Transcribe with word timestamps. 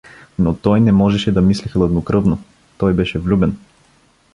Но 0.39 0.53
той 0.55 0.81
не 0.81 0.91
можеше 0.91 1.31
да 1.31 1.41
мисли 1.41 1.69
хладнокръвно: 1.69 2.41
той 2.77 2.93
беше 2.93 3.19
влюбен! 3.19 3.57